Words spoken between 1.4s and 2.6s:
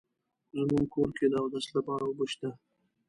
اودس لپاره اوبه شته